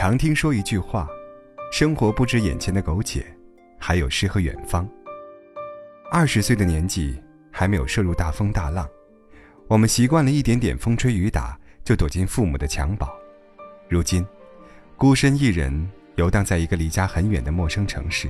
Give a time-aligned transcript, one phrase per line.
[0.00, 1.06] 常听说一句话：
[1.70, 3.22] 生活不止眼前的苟且，
[3.78, 4.88] 还有诗和远方。
[6.10, 8.88] 二十岁的年纪还没有涉入大风大浪，
[9.68, 13.12] 我们习惯了一点点风吹雨打就躲进父母的襁褓。
[13.90, 14.26] 如今，
[14.96, 18.26] 孤身一人游荡在一个离家很远的陌生城市。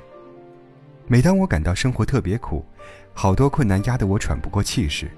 [1.07, 2.67] 每当我感到生活特别苦，
[3.15, 5.09] 好多困难压得我喘不过气时，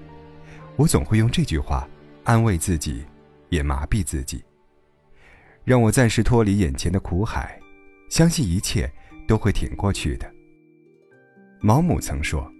[0.75, 1.89] 我总会用这句话
[2.23, 3.03] 安慰自己，
[3.49, 4.43] 也麻痹自己。
[5.65, 7.57] 让我暂时脱离眼前的苦海，
[8.09, 8.91] 相信一切
[9.25, 10.29] 都会挺过去的。
[11.61, 12.51] 毛姆曾说：“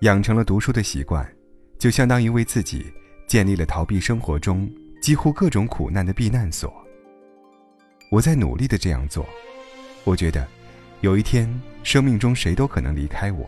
[0.00, 1.30] 养成了读书的习惯，
[1.78, 2.90] 就相当于为自己
[3.26, 4.70] 建立了逃避生活中
[5.02, 6.72] 几乎各种苦难的避难所。”
[8.10, 9.28] 我在努力的这样做。
[10.04, 10.48] 我觉得，
[11.02, 11.46] 有一天
[11.82, 13.46] 生命中谁都可能离开我，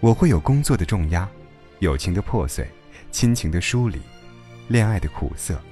[0.00, 1.28] 我会有工作的重压，
[1.78, 2.66] 友情的破碎，
[3.12, 4.00] 亲情的疏离，
[4.66, 5.62] 恋爱的苦涩，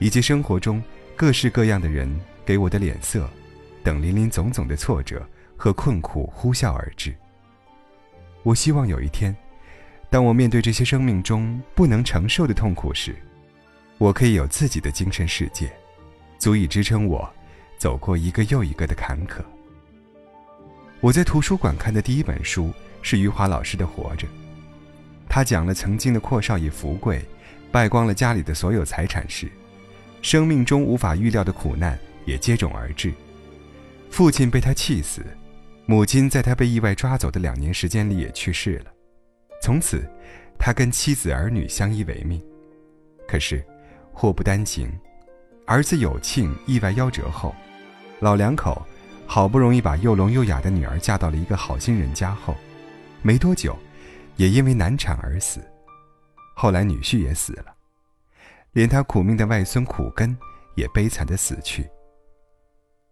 [0.00, 0.82] 以及生活中。
[1.16, 2.06] 各式各样的人
[2.44, 3.26] 给我的脸色，
[3.82, 7.14] 等林林总总的挫折和困苦呼啸而至。
[8.42, 9.34] 我希望有一天，
[10.10, 13.16] 当我面对这些生命中不能承受的痛苦时，
[13.96, 15.72] 我可以有自己的精神世界，
[16.38, 17.26] 足以支撑我
[17.78, 19.40] 走过一个又一个的坎坷。
[21.00, 22.70] 我在图书馆看的第一本书
[23.00, 24.26] 是余华老师的《活着》，
[25.30, 27.24] 他讲了曾经的阔少爷福贵，
[27.72, 29.50] 败光了家里的所有财产时。
[30.22, 33.12] 生命中无法预料的苦难也接踵而至，
[34.10, 35.24] 父亲被他气死，
[35.86, 38.92] 母亲在他被意外抓走的两年时间里也去世了。
[39.62, 40.04] 从此，
[40.58, 42.42] 他跟妻子儿女相依为命。
[43.28, 43.64] 可是，
[44.12, 44.90] 祸不单行，
[45.64, 47.54] 儿子有庆意外夭折后，
[48.18, 48.84] 老两口
[49.26, 52.56] 好不容易把又聋又哑的女儿嫁到了一个好心人家后，
[53.22, 53.78] 没多久，
[54.36, 55.60] 也因为难产而死。
[56.54, 57.75] 后来女婿也死了。
[58.76, 60.36] 连他苦命的外孙苦根
[60.74, 61.88] 也悲惨的死去。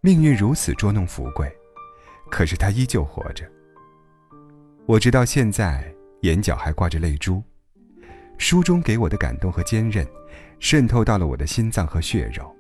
[0.03, 1.51] 命运如此捉弄福贵，
[2.31, 3.51] 可是他依旧活着。
[4.85, 5.91] 我直到现在
[6.21, 7.43] 眼角还挂着泪珠。
[8.37, 10.07] 书中给我的感动和坚韧，
[10.59, 12.55] 渗透到了我的心脏和血肉。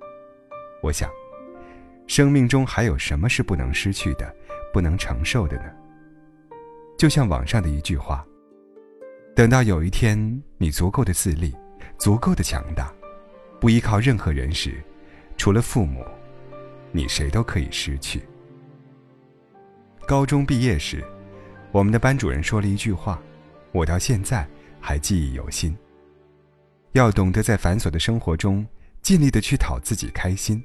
[0.83, 1.11] 我想，
[2.06, 4.34] 生命中还有什么是不能失去的，
[4.73, 5.71] 不能承受的呢？
[6.97, 8.27] 就像网上的一句话：
[9.37, 11.55] 等到有一天你足够的自立。
[11.99, 12.93] 足够的强大，
[13.60, 14.82] 不依靠任何人时，
[15.37, 16.05] 除了父母，
[16.93, 18.22] 你谁都可以失去。
[20.06, 21.03] 高中毕业时，
[21.72, 23.21] 我们的班主任说了一句话，
[23.72, 24.47] 我到现在
[24.81, 25.75] 还记忆犹新：
[26.93, 28.66] 要懂得在繁琐的生活中
[29.00, 30.62] 尽力的去讨自己开心，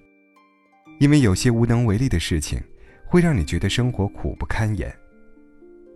[0.99, 2.61] 因为有些无能为力的事情，
[3.05, 4.93] 会让你觉得生活苦不堪言。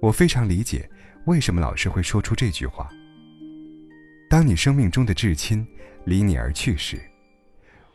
[0.02, 0.90] 我非常理解
[1.26, 2.90] 为什么老师会说出这句话。
[4.34, 5.64] 当你生命中的至亲
[6.06, 7.00] 离你而去时，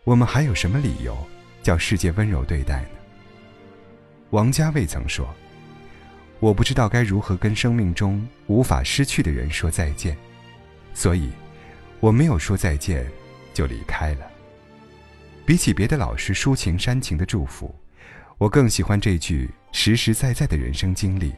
[0.04, 1.18] 我们还有什么理由
[1.64, 2.90] 叫世界温柔对待呢？
[4.30, 5.34] 王家卫曾说
[6.38, 10.16] ：“我不知道该如何跟生命中无法失去的人说再见，
[10.94, 11.28] 所以
[11.98, 13.04] 我没有说再见
[13.52, 14.30] 就离开了。”
[15.44, 17.74] 比起别的老师抒情煽情的祝福，
[18.38, 21.34] 我更喜欢这句实实在在的人生经历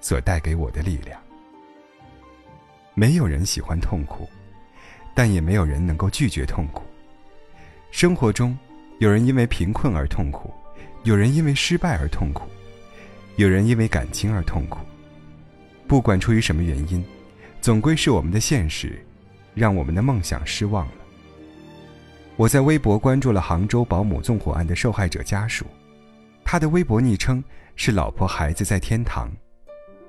[0.00, 1.20] 所带给我的力量。
[2.94, 4.30] 没有人喜欢痛苦。
[5.14, 6.82] 但也没有人能够拒绝痛苦。
[7.90, 8.58] 生活中，
[8.98, 10.52] 有人因为贫困而痛苦，
[11.04, 12.48] 有人因为失败而痛苦，
[13.36, 14.80] 有人因为感情而痛苦。
[15.86, 17.04] 不管出于什么原因，
[17.60, 19.04] 总归是我们的现实，
[19.54, 20.92] 让我们的梦想失望了。
[22.36, 25.64] 我在微博关注了杭州保姆纵火案的受害者家属，
[26.44, 27.42] 他的微博昵称
[27.76, 29.30] 是“老婆孩子在天堂”，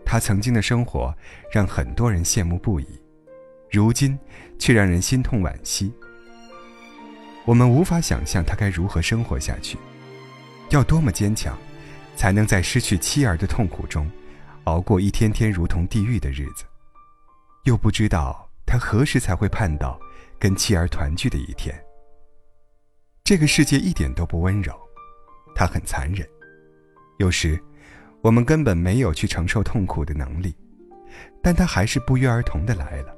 [0.04, 1.14] 他曾经的生活
[1.52, 2.88] 让很多人羡慕不已。
[3.72, 4.18] 如今，
[4.58, 5.92] 却让人心痛惋惜。
[7.46, 9.78] 我们无法想象他该如何生活下去，
[10.70, 11.58] 要多么坚强，
[12.16, 14.09] 才能在失去妻儿的痛苦中，
[14.64, 16.64] 熬过一天天如同地狱的日子？
[17.66, 20.00] 又不知道他何时才会盼到
[20.40, 21.75] 跟妻儿团聚的一天。
[23.24, 24.74] 这个世界一点都不温柔，
[25.56, 26.28] 它很残忍。
[27.18, 27.60] 有时，
[28.22, 30.56] 我们根本没有去承受痛苦的能力，
[31.42, 33.14] 但它还是不约而同的来了。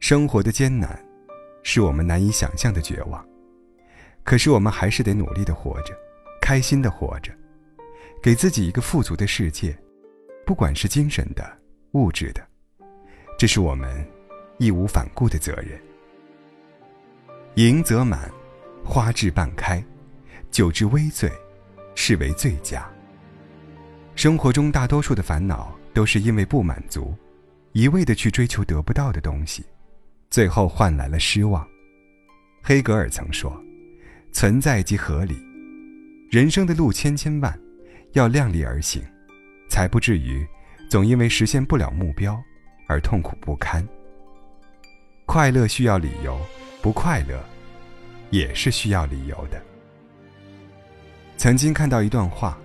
[0.00, 0.98] 生活的艰难，
[1.62, 3.24] 是我们难以想象的绝望。
[4.24, 5.94] 可是我们还是得努力的活着，
[6.40, 7.30] 开心的活着，
[8.22, 9.76] 给自己一个富足的世界，
[10.46, 11.58] 不管是精神的、
[11.92, 12.44] 物质的，
[13.38, 14.04] 这是我们
[14.58, 15.78] 义无反顾的责任。
[17.54, 18.30] 盈则满，
[18.82, 19.84] 花至半开，
[20.50, 21.30] 酒至微醉，
[21.94, 22.90] 是为最佳。
[24.16, 27.14] 生活中大多数的烦恼，都是因为不满足，
[27.72, 29.62] 一味的去追求得不到的东西。
[30.30, 31.66] 最后换来了失望。
[32.62, 33.52] 黑格尔曾说
[34.30, 35.36] ：“存在即合理，
[36.30, 37.58] 人生的路千千万，
[38.12, 39.02] 要量力而行，
[39.68, 40.46] 才不至于
[40.88, 42.40] 总因为实现不了目标
[42.86, 43.86] 而痛苦不堪。
[45.26, 46.40] 快乐需要理由，
[46.80, 47.44] 不快乐
[48.30, 49.60] 也是需要理由的。
[51.36, 52.56] 曾经看到一段话，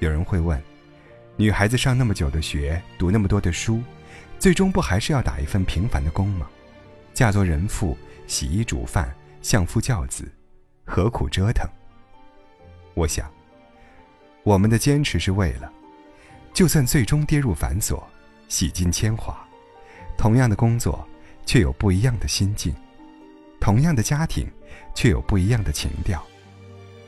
[0.00, 0.60] 有人会问：
[1.36, 3.80] 女孩子上那么久的学，读那么多的书，
[4.38, 6.50] 最终不还是要打一份平凡的工吗？
[7.14, 10.30] 嫁作人妇，洗衣煮饭，相夫教子，
[10.84, 11.68] 何苦折腾？
[12.94, 13.30] 我想，
[14.42, 15.70] 我们的坚持是为了，
[16.54, 18.02] 就算最终跌入繁琐，
[18.48, 19.46] 洗尽铅华，
[20.16, 21.06] 同样的工作，
[21.44, 22.72] 却有不一样的心境；
[23.60, 24.50] 同样的家庭，
[24.94, 26.18] 却有不一样的情调；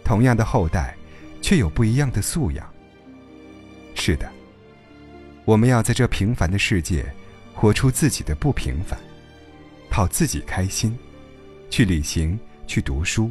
[0.04, 0.94] 同样的后代，
[1.40, 2.70] 却有不一样的素养。
[3.94, 4.30] 是的，
[5.46, 7.06] 我们要在这平凡的世界，
[7.54, 8.98] 活出自己的不平凡。
[9.94, 10.98] 靠自己开心，
[11.70, 12.36] 去旅行，
[12.66, 13.30] 去读书，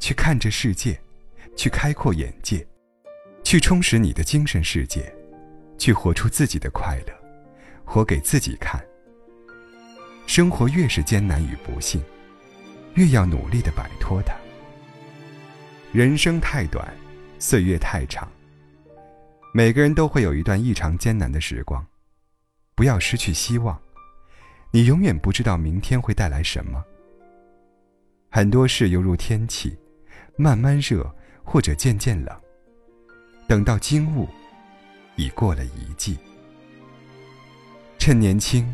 [0.00, 1.00] 去看这世界，
[1.56, 2.66] 去开阔眼界，
[3.44, 5.14] 去充实你的精神世界，
[5.78, 7.14] 去活出自己的快乐，
[7.84, 8.84] 活给自己看。
[10.26, 12.02] 生活越是艰难与不幸，
[12.94, 14.34] 越要努力的摆脱它。
[15.92, 16.92] 人生太短，
[17.38, 18.28] 岁月太长，
[19.54, 21.86] 每个人都会有一段异常艰难的时光，
[22.74, 23.80] 不要失去希望。
[24.72, 26.84] 你永远不知道明天会带来什么。
[28.30, 29.76] 很多事犹如天气，
[30.36, 31.12] 慢慢热
[31.44, 32.40] 或者渐渐冷。
[33.48, 34.28] 等到惊悟，
[35.16, 36.16] 已过了一季。
[37.98, 38.72] 趁年轻，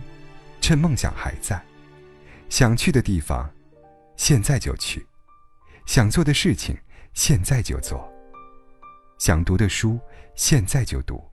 [0.60, 1.60] 趁梦想还在，
[2.50, 3.50] 想去的地方，
[4.16, 5.00] 现在就去；
[5.86, 6.76] 想做的事情，
[7.14, 7.98] 现在就做；
[9.18, 9.98] 想读的书，
[10.34, 11.24] 现在就读。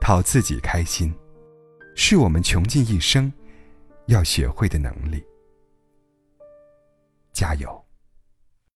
[0.00, 1.12] 讨自己开心。
[1.94, 3.32] 是我们穷尽一生
[4.06, 5.22] 要学会的能力。
[7.32, 7.91] 加油！